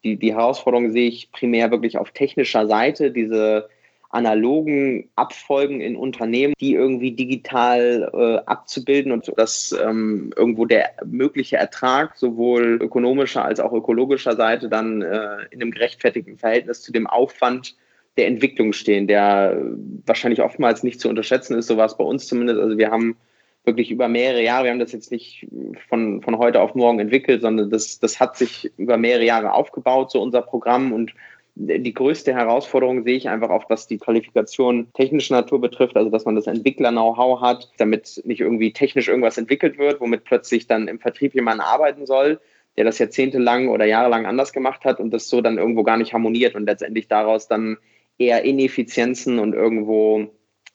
Die, 0.05 0.17
die 0.17 0.35
Herausforderung 0.35 0.91
sehe 0.91 1.09
ich 1.09 1.31
primär 1.33 1.71
wirklich 1.71 1.99
auf 1.99 2.11
technischer 2.13 2.67
Seite, 2.67 3.11
diese 3.11 3.69
analogen 4.11 5.09
Abfolgen 5.17 5.81
in 5.81 5.97
Unternehmen, 5.97 6.55
die 6.61 6.75
irgendwie 6.75 7.13
digital 7.13 8.11
äh, 8.13 8.49
abzubilden 8.49 9.13
und 9.13 9.31
dass 9.37 9.77
ähm, 9.85 10.33
irgendwo 10.35 10.65
der 10.65 10.91
mögliche 11.05 11.57
Ertrag 11.57 12.17
sowohl 12.17 12.79
ökonomischer 12.81 13.45
als 13.45 13.61
auch 13.61 13.73
ökologischer 13.73 14.35
Seite 14.35 14.69
dann 14.69 15.03
äh, 15.03 15.45
in 15.51 15.61
einem 15.61 15.73
gerechtfertigten 15.73 16.39
Verhältnis 16.39 16.81
zu 16.81 16.91
dem 16.91 17.07
Aufwand 17.07 17.77
der 18.17 18.27
Entwicklung 18.27 18.73
stehen, 18.73 19.07
der 19.07 19.61
wahrscheinlich 20.07 20.41
oftmals 20.41 20.83
nicht 20.83 21.01
zu 21.01 21.09
unterschätzen 21.09 21.57
ist. 21.57 21.67
So 21.67 21.77
war 21.77 21.87
es 21.87 21.97
bei 21.97 22.05
uns 22.05 22.27
zumindest. 22.27 22.61
Also 22.61 22.79
wir 22.79 22.91
haben 22.91 23.17
wirklich 23.65 23.91
über 23.91 24.09
mehrere 24.09 24.43
Jahre, 24.43 24.65
wir 24.65 24.71
haben 24.71 24.79
das 24.79 24.93
jetzt 24.93 25.13
nicht 25.13 25.47
von, 25.89 26.23
von 26.23 26.39
heute 26.39 26.63
auf 26.63 26.75
morgen 26.75 26.99
entwickelt, 26.99 27.43
sondern 27.43 27.69
das, 27.69 28.01
das 28.01 28.19
hat 28.19 28.37
sich 28.37 28.71
über 28.79 28.97
mehrere 28.97 29.25
Jahre 29.25 29.53
aufgebaut, 29.53 30.11
so 30.11 30.23
unser 30.23 30.41
Programm. 30.41 30.93
Und 30.93 31.13
die 31.61 31.93
größte 31.93 32.33
Herausforderung 32.33 33.03
sehe 33.03 33.17
ich 33.17 33.29
einfach 33.29 33.51
auch, 33.51 33.69
was 33.69 33.89
die 33.89 33.99
Qualifikation 33.99 34.93
technischer 34.95 35.35
Natur 35.35 35.61
betrifft, 35.61 35.97
also 35.97 36.09
dass 36.09 36.25
man 36.25 36.37
das 36.37 36.47
Entwickler-Know-how 36.47 37.41
hat, 37.41 37.73
damit 37.79 38.23
nicht 38.25 38.41
irgendwie 38.41 38.73
technisch 38.73 39.09
irgendwas 39.09 39.39
entwickelt 39.39 39.77
wird, 39.77 40.01
womit 40.01 40.23
plötzlich 40.23 40.69
dann 40.69 40.87
im 40.87 41.01
Vertrieb 41.01 41.35
jemand 41.35 41.61
arbeiten 41.61 42.07
soll, 42.07 42.41
der 42.77 42.85
das 42.85 43.01
jahrzehntelang 43.01 43.69
oder 43.69 43.87
jahrelang 43.87 44.25
anders 44.25 44.53
gemacht 44.53 44.85
hat 44.85 45.01
und 45.01 45.11
das 45.11 45.29
so 45.29 45.41
dann 45.41 45.59
irgendwo 45.59 45.83
gar 45.83 45.97
nicht 45.97 46.13
harmoniert 46.13 46.55
und 46.55 46.67
letztendlich 46.67 47.09
daraus 47.09 47.49
dann 47.49 47.77
eher 48.19 48.45
Ineffizienzen 48.45 49.41
und 49.41 49.53
irgendwo 49.53 50.29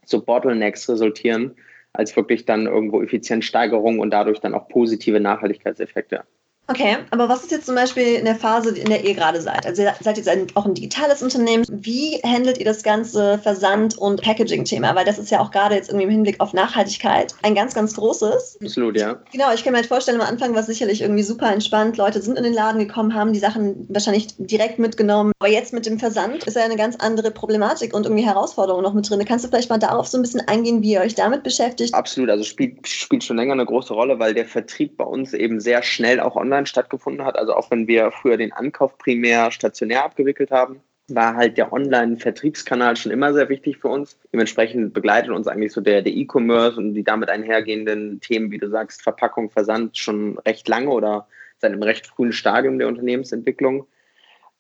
so 0.06 0.22
Bottlenecks 0.22 0.90
resultieren, 0.90 1.56
als 1.94 2.14
wirklich 2.18 2.44
dann 2.44 2.66
irgendwo 2.66 3.02
Effizienzsteigerung 3.02 4.00
und 4.00 4.12
dadurch 4.12 4.40
dann 4.40 4.54
auch 4.54 4.68
positive 4.68 5.22
Nachhaltigkeitseffekte. 5.22 6.26
Okay, 6.68 6.98
aber 7.12 7.28
was 7.28 7.44
ist 7.44 7.52
jetzt 7.52 7.66
zum 7.66 7.76
Beispiel 7.76 8.16
in 8.16 8.24
der 8.24 8.36
Phase, 8.36 8.78
in 8.78 8.86
der 8.86 9.04
ihr 9.04 9.14
gerade 9.14 9.42
seid? 9.42 9.66
Also 9.66 9.82
ihr 9.82 9.94
seid 10.00 10.16
jetzt 10.16 10.30
ein, 10.30 10.48
auch 10.56 10.66
ein 10.66 10.74
digitales 10.74 11.22
Unternehmen. 11.22 11.66
Wie 11.70 12.22
handelt 12.24 12.58
ihr 12.58 12.64
das 12.64 12.84
ganze 12.84 13.38
Versand- 13.40 13.98
und 13.98 14.22
Packaging-Thema? 14.22 14.96
Weil 14.96 15.04
das 15.04 15.20
ist 15.20 15.30
ja 15.30 15.42
auch 15.42 15.52
gerade 15.52 15.76
jetzt 15.76 15.90
irgendwie 15.90 16.06
im 16.06 16.10
Hinblick 16.10 16.40
auf 16.40 16.54
Nachhaltigkeit 16.54 17.36
ein 17.42 17.54
ganz, 17.54 17.74
ganz 17.74 17.96
großes. 17.96 18.60
Absolut, 18.62 18.98
ja. 18.98 19.20
Genau, 19.34 19.54
ich 19.54 19.66
kann 19.66 19.74
mir 19.74 19.80
halt 19.80 19.88
vorstellen, 19.88 20.22
am 20.22 20.28
Anfang 20.28 20.54
war 20.54 20.62
es 20.62 20.68
sicherlich 20.68 21.02
irgendwie 21.02 21.24
super 21.24 21.52
entspannt. 21.52 21.98
Leute 21.98 22.22
sind 22.22 22.38
in 22.38 22.46
den 22.46 22.54
Laden 22.54 22.80
gekommen, 22.80 23.14
haben 23.14 23.34
die 23.34 23.40
Sachen 23.40 23.86
wahrscheinlich 23.90 24.28
direkt 24.38 24.80
mitgenommen. 24.80 25.34
Aber 25.40 25.52
jetzt 25.52 25.74
mit 25.74 25.86
dem 25.86 26.00
Versand 26.00 26.46
ist 26.46 26.56
ja 26.56 26.64
eine 26.64 26.78
ganz 26.78 26.96
andere 26.96 27.32
Problematik 27.32 27.94
und 27.94 28.06
irgendwie 28.06 28.26
Herausforderung 28.26 28.82
noch 28.82 28.94
mit 28.94 29.10
drin. 29.10 29.24
Kannst 29.26 29.44
du 29.44 29.50
vielleicht 29.50 29.70
mal 29.70 29.80
darauf 29.80 30.08
so 30.08 30.18
ein 30.18 30.22
bisschen 30.22 30.48
eingehen, 30.48 30.82
wie 30.82 30.94
ihr 30.94 31.02
euch 31.02 31.16
damit 31.16 31.44
beschäftigt? 31.44 31.94
Absolut, 31.94 32.30
also 32.30 32.46
spielt, 32.46 32.88
spielt 32.88 33.26
schon 33.26 33.36
länger 33.36 33.52
eine 33.52 33.66
große 33.66 33.94
Rolle, 33.94 34.18
weil 34.20 34.34
der 34.34 34.46
Vertrieb 34.46 34.96
bei 34.96 35.04
uns 35.04 35.34
eben 35.34 35.60
sehr 35.60 35.84
schnell 35.84 36.22
auch 36.22 36.38
online 36.38 36.53
online 36.54 36.68
stattgefunden 36.68 37.26
hat. 37.26 37.38
Also 37.38 37.54
auch 37.56 37.72
wenn 37.72 37.88
wir 37.88 38.12
früher 38.12 38.38
den 38.38 38.54
Ankauf 38.54 38.98
primär 38.98 39.52
stationär 39.52 40.06
abgewickelt 40.06 40.52
haben, 40.52 40.82
war 41.10 41.36
halt 41.36 41.58
der 41.58 41.74
Online-Vertriebskanal 41.74 42.96
schon 42.96 43.12
immer 43.12 43.34
sehr 43.34 43.50
wichtig 43.50 43.78
für 43.78 43.90
uns. 43.90 44.18
Dementsprechend 44.32 44.94
begleitet 44.94 45.32
uns 45.32 45.48
eigentlich 45.48 45.74
so 45.74 45.82
der, 45.82 46.06
E-Commerce 46.06 46.78
und 46.78 46.94
die 46.94 47.04
damit 47.04 47.30
einhergehenden 47.30 48.22
Themen, 48.22 48.52
wie 48.52 48.58
du 48.58 48.70
sagst, 48.70 49.02
Verpackung, 49.02 49.50
Versand 49.50 49.98
schon 49.98 50.38
recht 50.40 50.68
lange 50.70 50.90
oder 50.90 51.28
seit 51.58 51.72
einem 51.72 51.84
recht 51.84 52.08
frühen 52.08 52.32
Stadium 52.32 52.78
der 52.78 52.88
Unternehmensentwicklung. 52.88 53.86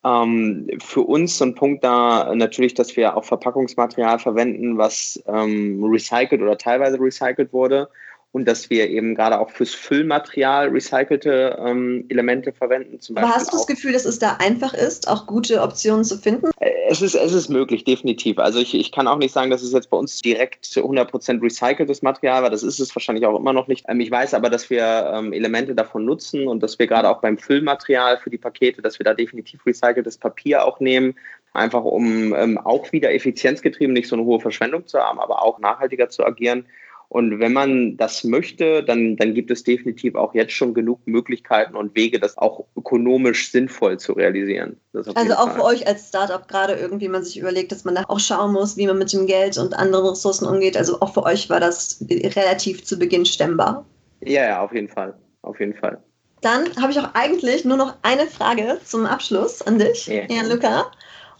Ähm, 0.03 0.67
für 0.83 1.01
uns 1.01 1.37
so 1.37 1.45
ein 1.45 1.55
Punkt 1.55 1.83
da 1.83 2.35
natürlich, 2.35 2.73
dass 2.73 2.97
wir 2.97 3.15
auch 3.15 3.23
Verpackungsmaterial 3.23 4.19
verwenden, 4.19 4.77
was 4.77 5.23
ähm, 5.27 5.81
recycelt 5.85 6.41
oder 6.41 6.57
teilweise 6.57 6.99
recycelt 6.99 7.53
wurde 7.53 7.87
und 8.33 8.45
dass 8.47 8.71
wir 8.71 8.89
eben 8.89 9.13
gerade 9.13 9.39
auch 9.39 9.51
fürs 9.51 9.75
Füllmaterial 9.75 10.69
recycelte 10.69 11.55
ähm, 11.63 12.03
Elemente 12.09 12.51
verwenden. 12.51 12.99
Zum 12.99 13.15
Aber 13.15 13.29
hast 13.29 13.53
du 13.53 13.57
das 13.57 13.67
Gefühl, 13.67 13.93
dass 13.93 14.05
es 14.05 14.17
da 14.17 14.37
einfach 14.39 14.73
ist, 14.73 15.07
auch 15.07 15.27
gute 15.27 15.61
Optionen 15.61 16.03
zu 16.03 16.17
finden? 16.17 16.47
Äh, 16.59 16.71
es 16.89 17.03
ist, 17.03 17.13
es 17.13 17.31
ist 17.31 17.49
möglich, 17.49 17.83
definitiv. 17.83 18.39
Also 18.39 18.57
ich, 18.57 18.73
ich 18.73 18.91
kann 18.91 19.07
auch 19.07 19.17
nicht 19.17 19.31
sagen, 19.31 19.51
dass 19.51 19.61
es 19.61 19.71
jetzt 19.71 19.91
bei 19.91 19.97
uns 19.97 20.19
direkt 20.19 20.65
100% 20.65 21.43
recyceltes 21.43 22.01
Material 22.01 22.41
war. 22.41 22.49
Das 22.49 22.63
ist 22.63 22.79
es 22.79 22.93
wahrscheinlich 22.95 23.27
auch 23.27 23.37
immer 23.37 23.53
noch 23.53 23.67
nicht. 23.67 23.85
Ähm, 23.87 23.99
ich 23.99 24.09
weiß 24.09 24.33
aber, 24.33 24.49
dass 24.49 24.67
wir 24.71 25.13
ähm, 25.13 25.31
Elemente 25.31 25.75
davon 25.75 26.03
nutzen 26.03 26.47
und 26.47 26.63
dass 26.63 26.79
wir 26.79 26.87
gerade 26.87 27.09
auch 27.09 27.21
beim 27.21 27.37
Füllmaterial 27.37 28.17
für 28.17 28.31
die 28.31 28.39
Pakete, 28.39 28.81
dass 28.81 28.97
wir 28.97 29.03
da 29.03 29.13
definitiv 29.13 29.63
recyceltes 29.63 30.17
Papier 30.17 30.65
auch 30.65 30.79
nehmen 30.79 31.15
einfach 31.55 31.83
um 31.83 32.33
ähm, 32.33 32.57
auch 32.57 32.91
wieder 32.91 33.13
effizienzgetrieben 33.13 33.93
nicht 33.93 34.07
so 34.07 34.15
eine 34.15 34.25
hohe 34.25 34.39
Verschwendung 34.39 34.87
zu 34.87 34.97
haben, 34.97 35.19
aber 35.19 35.43
auch 35.43 35.59
nachhaltiger 35.59 36.09
zu 36.09 36.25
agieren. 36.25 36.65
Und 37.13 37.39
wenn 37.39 37.53
man 37.53 37.95
das 37.95 38.23
möchte, 38.23 38.83
dann, 38.83 39.15
dann 39.17 39.35
gibt 39.35 39.51
es 39.51 39.63
definitiv 39.63 40.15
auch 40.15 40.33
jetzt 40.33 40.53
schon 40.53 40.73
genug 40.73 40.99
Möglichkeiten 41.05 41.75
und 41.75 41.95
Wege, 41.95 42.19
das 42.19 42.39
auch 42.39 42.65
ökonomisch 42.75 43.51
sinnvoll 43.51 43.99
zu 43.99 44.13
realisieren. 44.13 44.77
Also 44.93 45.11
auch 45.11 45.45
Fall. 45.45 45.55
für 45.55 45.63
euch 45.63 45.85
als 45.85 46.07
Startup 46.07 46.47
gerade 46.47 46.73
irgendwie 46.73 47.07
man 47.07 47.23
sich 47.23 47.37
überlegt, 47.37 47.71
dass 47.71 47.85
man 47.85 47.93
da 47.93 48.03
auch 48.07 48.19
schauen 48.19 48.53
muss, 48.53 48.77
wie 48.77 48.87
man 48.87 48.97
mit 48.97 49.13
dem 49.13 49.27
Geld 49.27 49.59
und 49.59 49.75
anderen 49.75 50.07
Ressourcen 50.07 50.47
umgeht. 50.47 50.75
Also 50.75 51.01
auch 51.01 51.13
für 51.13 51.21
euch 51.21 51.51
war 51.51 51.59
das 51.59 52.03
relativ 52.09 52.83
zu 52.83 52.97
Beginn 52.97 53.27
stemmbar. 53.27 53.85
Ja, 54.21 54.45
ja, 54.45 54.63
auf 54.63 54.73
jeden 54.73 54.89
Fall. 54.89 55.13
Auf 55.43 55.59
jeden 55.59 55.75
Fall. 55.75 56.01
Dann 56.41 56.63
habe 56.81 56.93
ich 56.93 56.99
auch 56.99 57.13
eigentlich 57.13 57.63
nur 57.63 57.77
noch 57.77 57.93
eine 58.01 58.25
Frage 58.25 58.79
zum 58.83 59.05
Abschluss 59.05 59.61
an 59.61 59.77
dich, 59.77 60.07
ja. 60.07 60.23
Herr 60.31 60.49
Luca. 60.49 60.91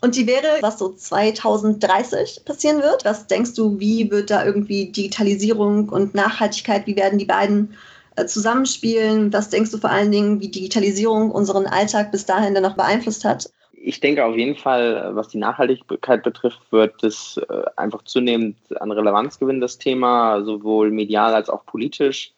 Und 0.03 0.17
die 0.17 0.27
wäre, 0.27 0.57
was 0.59 0.79
so 0.79 0.89
2030 0.89 2.43
passieren 2.43 2.81
wird. 2.81 3.05
Was 3.05 3.27
denkst 3.27 3.53
du, 3.53 3.79
wie 3.79 4.11
wird 4.11 4.31
da 4.31 4.45
irgendwie 4.45 4.91
Digitalisierung 4.91 5.87
und 5.87 6.13
Nachhaltigkeit, 6.13 6.85
wie 6.87 6.97
werden 6.97 7.17
die 7.17 7.25
beiden 7.25 7.77
äh, 8.17 8.25
zusammenspielen? 8.25 9.31
Was 9.31 9.49
denkst 9.49 9.71
du 9.71 9.77
vor 9.77 9.91
allen 9.91 10.11
Dingen, 10.11 10.41
wie 10.41 10.49
Digitalisierung 10.49 11.31
unseren 11.31 11.67
Alltag 11.67 12.11
bis 12.11 12.25
dahin 12.25 12.53
dann 12.53 12.63
noch 12.63 12.75
beeinflusst 12.75 13.23
hat? 13.23 13.49
Ich 13.71 14.01
denke 14.01 14.25
auf 14.25 14.35
jeden 14.35 14.57
Fall, 14.57 15.11
was 15.13 15.29
die 15.29 15.37
Nachhaltigkeit 15.37 16.21
betrifft, 16.21 16.59
wird 16.71 17.01
es 17.01 17.37
äh, 17.37 17.63
einfach 17.77 18.03
zunehmend 18.03 18.57
an 18.81 18.91
Relevanz 18.91 19.39
gewinnen, 19.39 19.61
das 19.61 19.77
Thema, 19.77 20.43
sowohl 20.43 20.91
medial 20.91 21.33
als 21.33 21.49
auch 21.49 21.65
politisch. 21.65 22.33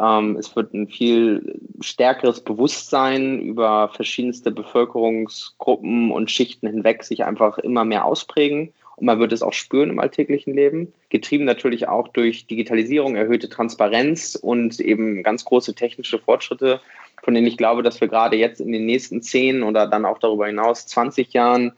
Ähm, 0.00 0.36
es 0.36 0.54
wird 0.54 0.74
ein 0.74 0.88
viel 0.88 1.60
stärkeres 1.80 2.40
Bewusstsein 2.40 3.40
über 3.40 3.88
verschiedenste 3.88 4.50
Bevölkerungsgruppen 4.50 6.10
und 6.10 6.30
Schichten 6.30 6.66
hinweg 6.66 7.04
sich 7.04 7.24
einfach 7.24 7.58
immer 7.58 7.84
mehr 7.84 8.04
ausprägen. 8.04 8.72
Und 8.96 9.06
man 9.06 9.18
wird 9.18 9.32
es 9.32 9.42
auch 9.42 9.52
spüren 9.52 9.90
im 9.90 9.98
alltäglichen 9.98 10.54
Leben. 10.54 10.92
Getrieben 11.10 11.44
natürlich 11.44 11.86
auch 11.86 12.08
durch 12.08 12.46
Digitalisierung, 12.46 13.14
erhöhte 13.14 13.48
Transparenz 13.48 14.34
und 14.34 14.80
eben 14.80 15.22
ganz 15.22 15.44
große 15.44 15.74
technische 15.74 16.18
Fortschritte, 16.18 16.80
von 17.22 17.34
denen 17.34 17.46
ich 17.46 17.58
glaube, 17.58 17.82
dass 17.82 18.00
wir 18.00 18.08
gerade 18.08 18.36
jetzt 18.36 18.60
in 18.60 18.72
den 18.72 18.86
nächsten 18.86 19.20
zehn 19.20 19.62
oder 19.62 19.86
dann 19.86 20.06
auch 20.06 20.18
darüber 20.18 20.46
hinaus 20.46 20.86
20 20.86 21.32
Jahren 21.32 21.72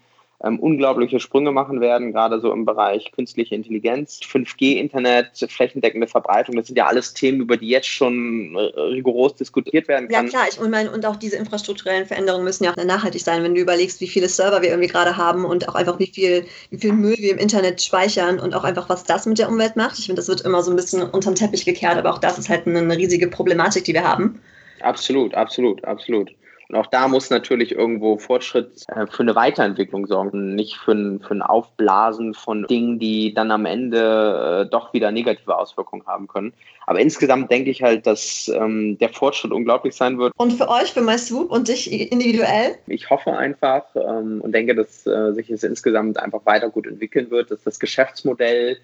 ähm, 0.45 0.61
unglaubliche 0.61 1.19
Sprünge 1.19 1.51
machen 1.51 1.81
werden, 1.81 2.13
gerade 2.13 2.41
so 2.41 2.53
im 2.53 2.65
Bereich 2.65 3.11
künstliche 3.11 3.57
Intelligenz, 3.57 4.21
5G-Internet, 4.23 5.31
flächendeckende 5.49 6.07
Verbreitung. 6.07 6.55
Das 6.55 6.69
sind 6.69 6.77
ja 6.77 6.87
alles 6.87 7.13
Themen, 7.13 7.41
über 7.41 7.57
die 7.57 7.69
jetzt 7.69 7.89
schon 7.89 8.55
äh, 8.55 8.81
rigoros 8.81 9.35
diskutiert 9.35 9.89
werden 9.89 10.09
kann. 10.09 10.27
Ja 10.27 10.31
klar, 10.31 10.45
ich 10.49 10.61
meine, 10.61 10.93
und 10.93 11.05
auch 11.07 11.17
diese 11.17 11.37
infrastrukturellen 11.37 12.07
Veränderungen 12.07 12.45
müssen 12.45 12.65
ja 12.65 12.71
auch 12.71 12.77
nachhaltig 12.77 13.21
sein, 13.21 13.43
wenn 13.43 13.55
du 13.55 13.61
überlegst, 13.61 14.01
wie 14.01 14.07
viele 14.07 14.29
Server 14.29 14.63
wir 14.63 14.69
irgendwie 14.69 14.89
gerade 14.89 15.17
haben 15.17 15.45
und 15.45 15.69
auch 15.69 15.75
einfach 15.75 15.99
wie 15.99 16.07
viel, 16.07 16.45
wie 16.71 16.79
viel 16.79 16.93
Müll 16.93 17.17
wir 17.19 17.33
im 17.33 17.39
Internet 17.39 17.83
speichern 17.83 18.39
und 18.39 18.55
auch 18.55 18.65
einfach, 18.65 18.89
was 18.89 19.03
das 19.03 19.27
mit 19.27 19.41
der 19.41 19.49
Umwelt 19.49 19.75
macht. 19.75 19.99
Ich 19.99 20.07
finde, 20.07 20.21
das 20.21 20.29
wird 20.29 20.43
immer 20.43 20.63
so 20.63 20.71
ein 20.71 20.77
bisschen 20.77 21.03
unterm 21.03 21.35
Teppich 21.35 21.65
gekehrt, 21.65 21.97
aber 21.97 22.13
auch 22.13 22.19
das 22.19 22.39
ist 22.39 22.49
halt 22.49 22.67
eine 22.67 22.97
riesige 22.97 23.27
Problematik, 23.27 23.85
die 23.85 23.95
wir 23.95 24.05
haben. 24.05 24.41
Absolut, 24.81 25.35
absolut, 25.35 25.85
absolut. 25.85 26.31
Und 26.71 26.77
auch 26.77 26.87
da 26.87 27.09
muss 27.09 27.31
natürlich 27.31 27.75
irgendwo 27.75 28.19
Fortschritt 28.19 28.85
äh, 28.89 29.07
für 29.07 29.23
eine 29.23 29.35
Weiterentwicklung 29.35 30.07
sorgen, 30.07 30.55
nicht 30.55 30.77
für 30.77 30.93
ein, 30.93 31.21
für 31.21 31.33
ein 31.33 31.41
Aufblasen 31.41 32.35
von 32.35 32.67
Dingen, 32.67 32.99
die 32.99 33.33
dann 33.33 33.51
am 33.51 33.65
Ende 33.65 34.67
äh, 34.67 34.71
doch 34.71 34.93
wieder 34.93 35.11
negative 35.11 35.57
Auswirkungen 35.57 36.07
haben 36.07 36.29
können. 36.29 36.53
Aber 36.87 37.01
insgesamt 37.01 37.51
denke 37.51 37.71
ich 37.71 37.83
halt, 37.83 38.07
dass 38.07 38.49
ähm, 38.55 38.99
der 38.99 39.09
Fortschritt 39.09 39.53
unglaublich 39.53 39.95
sein 39.95 40.19
wird. 40.19 40.35
Und 40.37 40.53
für 40.53 40.69
euch, 40.69 40.93
für 40.93 41.01
MySwoop 41.01 41.51
und 41.51 41.69
dich 41.69 41.91
individuell? 41.91 42.77
Ich 42.87 43.09
hoffe 43.09 43.35
einfach 43.35 43.85
ähm, 43.95 44.43
und 44.43 44.53
denke, 44.53 44.75
dass 44.75 45.07
äh, 45.07 45.33
sich 45.33 45.49
es 45.49 45.65
insgesamt 45.65 46.19
einfach 46.19 46.45
weiter 46.45 46.69
gut 46.69 46.87
entwickeln 46.87 47.31
wird, 47.31 47.51
dass 47.51 47.63
das 47.63 47.81
Geschäftsmodell 47.81 48.77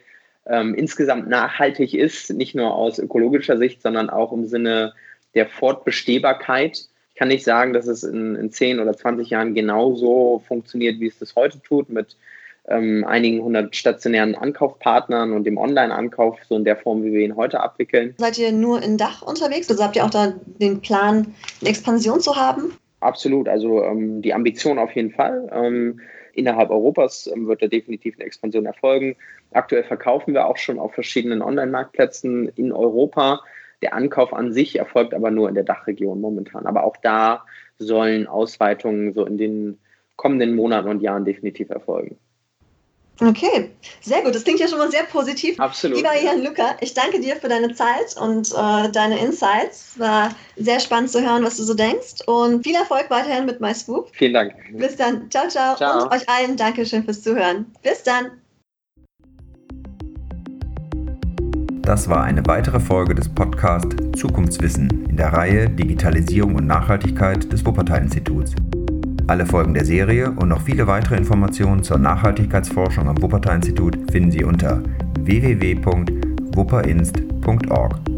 ähm, 0.47 0.75
insgesamt 0.75 1.29
nachhaltig 1.29 1.93
ist, 1.93 2.33
nicht 2.33 2.55
nur 2.55 2.75
aus 2.75 2.99
ökologischer 2.99 3.59
Sicht, 3.59 3.83
sondern 3.83 4.09
auch 4.09 4.33
im 4.33 4.47
Sinne 4.47 4.95
der 5.35 5.49
Fortbestehbarkeit 5.49 6.89
ich 7.15 7.19
kann 7.21 7.29
nicht 7.29 7.45
sagen, 7.45 7.73
dass 7.73 7.87
es 7.87 8.03
in, 8.03 8.35
in 8.35 8.51
10 8.51 8.81
oder 8.81 8.93
20 8.93 9.31
Jahren 9.31 9.55
genauso 9.55 10.43
funktioniert, 10.49 10.99
wie 10.99 11.07
es 11.07 11.17
das 11.17 11.37
heute 11.37 11.63
tut, 11.63 11.89
mit 11.89 12.17
ähm, 12.67 13.05
einigen 13.07 13.41
hundert 13.41 13.77
stationären 13.77 14.35
Ankaufpartnern 14.35 15.33
und 15.33 15.45
dem 15.45 15.57
Online-Ankauf, 15.57 16.41
so 16.49 16.57
in 16.57 16.65
der 16.65 16.77
Form, 16.77 17.05
wie 17.05 17.13
wir 17.13 17.21
ihn 17.21 17.37
heute 17.37 17.61
abwickeln. 17.61 18.15
Seid 18.19 18.37
ihr 18.39 18.51
nur 18.51 18.83
in 18.83 18.99
Dach 18.99 19.23
unterwegs? 19.23 19.71
Also 19.71 19.85
habt 19.85 19.95
ihr 19.95 20.05
auch 20.05 20.11
da 20.11 20.35
den 20.45 20.81
Plan, 20.81 21.33
eine 21.61 21.71
Expansion 21.71 22.19
zu 22.19 22.35
haben? 22.35 22.77
Absolut, 22.99 23.49
also 23.49 23.85
ähm, 23.85 24.21
die 24.21 24.35
Ambition 24.35 24.81
auf 24.81 24.91
jeden 24.97 25.13
Fall. 25.13 25.49
Ähm, 25.53 26.01
innerhalb 26.33 26.71
Europas 26.71 27.31
ähm, 27.33 27.47
wird 27.47 27.63
da 27.63 27.69
definitiv 27.69 28.17
eine 28.17 28.25
Expansion 28.25 28.67
erfolgen. 28.67 29.15
Aktuell 29.53 29.85
verkaufen 29.85 30.35
wir 30.35 30.49
auch 30.49 30.57
schon 30.57 30.81
auf 30.81 30.95
verschiedenen 30.95 31.43
Online-Marktplätzen 31.43 32.49
in 32.57 32.73
Europa. 32.73 33.41
Der 33.83 33.95
Ankauf 33.95 34.33
an 34.33 34.53
sich 34.53 34.79
erfolgt 34.79 35.15
aber 35.15 35.31
nur 35.31 35.49
in 35.49 35.55
der 35.55 35.65
Dachregion 35.65 36.21
momentan. 36.21 36.67
Aber 36.67 36.85
auch 36.85 36.97
da 36.97 37.45
sollen 37.79 38.27
Ausweitungen 38.27 39.13
so 39.13 39.27
in 39.27 39.39
den 39.39 39.79
kommenden 40.17 40.55
Monaten 40.55 40.89
und 40.89 41.03
Jahren 41.03 41.25
definitiv 41.25 41.71
erfolgen. 41.71 42.19
Okay, 43.21 43.71
sehr 44.01 44.23
gut. 44.23 44.35
Das 44.35 44.43
klingt 44.43 44.59
ja 44.59 44.67
schon 44.67 44.79
mal 44.79 44.91
sehr 44.91 45.05
positiv. 45.05 45.59
Absolut. 45.61 45.99
Lieber 45.99 46.15
Jan 46.21 46.43
Luca, 46.43 46.77
ich 46.81 46.95
danke 46.95 47.21
dir 47.21 47.37
für 47.37 47.49
deine 47.49 47.73
Zeit 47.73 48.17
und 48.21 48.51
äh, 48.51 48.91
deine 48.91 49.21
Insights. 49.21 49.99
War 49.99 50.31
sehr 50.57 50.81
spannend 50.81 51.11
zu 51.11 51.23
hören, 51.23 51.45
was 51.45 51.57
du 51.57 51.63
so 51.63 51.75
denkst. 51.75 52.27
Und 52.27 52.65
viel 52.65 52.75
Erfolg 52.75 53.07
weiterhin 53.11 53.47
mit 53.47 53.61
MySwoop. 53.61 54.11
Vielen 54.13 54.35
Dank. 54.35 54.55
Bis 54.73 54.97
dann. 54.97 55.31
Ciao, 55.31 55.47
ciao. 55.49 55.77
ciao. 55.77 56.03
Und 56.03 56.13
euch 56.13 56.29
allen 56.29 56.57
Dankeschön 56.57 57.05
fürs 57.05 57.23
Zuhören. 57.23 57.67
Bis 57.83 58.03
dann. 58.03 58.33
Das 61.85 62.09
war 62.09 62.25
eine 62.25 62.45
weitere 62.47 62.81
Folge 62.81 63.15
des 63.15 63.29
Podcasts 63.29 63.95
Zukunftswissen 64.17 65.05
in 65.07 65.19
der 65.19 65.35
Reihe 65.35 65.69
Digitalisierung 65.69 66.55
und 66.55 66.67
Nachhaltigkeit 66.67 67.53
des 67.53 67.67
Wuppertal-Instituts. 67.67 68.55
Alle 69.27 69.45
Folgen 69.45 69.75
der 69.75 69.85
Serie 69.85 70.31
und 70.31 70.49
noch 70.49 70.63
viele 70.63 70.87
weitere 70.87 71.17
Informationen 71.17 71.83
zur 71.83 71.99
Nachhaltigkeitsforschung 71.99 73.07
am 73.07 73.21
Wuppertal-Institut 73.21 73.99
finden 74.11 74.31
Sie 74.31 74.45
unter 74.45 74.83
www.wupperinst.org. 75.21 78.14